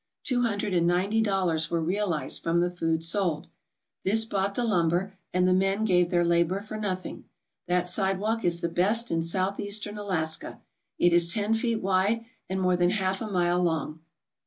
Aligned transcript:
Two 0.23 0.41
hundred 0.41 0.73
and 0.73 0.87
ninety 0.87 1.21
dollars 1.21 1.69
were 1.69 1.79
realized 1.79 2.41
from 2.41 2.59
the 2.59 2.71
food 2.71 3.03
sold. 3.03 3.45
This 4.03 4.25
bought 4.25 4.55
the 4.55 4.63
lurtiber, 4.63 5.11
and 5.31 5.47
the 5.47 5.53
men 5.53 5.85
gave 5.85 6.09
their 6.09 6.25
labour 6.25 6.59
for 6.59 6.75
nothing. 6.75 7.25
That 7.67 7.87
sidewalk 7.87 8.43
is 8.43 8.61
the 8.61 8.67
best 8.69 9.11
in 9.11 9.21
Southeastern 9.21 9.99
Alaska, 9.99 10.59
It 10.97 11.13
is 11.13 11.31
ten 11.31 11.53
feet 11.53 11.83
wide 11.83 12.25
and 12.49 12.59
more 12.59 12.75
than 12.75 12.89
half 12.89 13.21
a 13.21 13.27
mile 13.31 13.61
long. 13.61 13.99